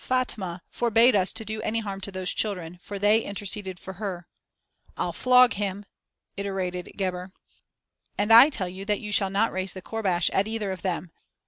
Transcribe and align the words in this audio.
"]Fatma 0.01 0.63
forbade 0.71 1.15
us 1.15 1.31
to 1.31 1.45
do 1.45 1.61
any 1.61 1.79
harm 1.79 2.01
to 2.01 2.11
those 2.11 2.33
children, 2.33 2.79
for 2.81 2.97
they 2.97 3.19
interceded 3.21 3.79
for 3.79 3.93
her" 4.01 4.27
"I'll 4.97 5.13
flog 5.13 5.53
him!" 5.53 5.85
iterated 6.37 6.93
Gebhr. 6.97 7.31
"And 8.17 8.33
I 8.33 8.49
tell 8.49 8.67
you 8.67 8.83
that 8.85 8.99
you 8.99 9.11
shall 9.11 9.29
not 9.29 9.51
raise 9.51 9.73
the 9.73 9.81
courbash 9.83 10.31
at 10.33 10.47
either 10.47 10.71
of 10.71 10.81
them. 10.81 11.11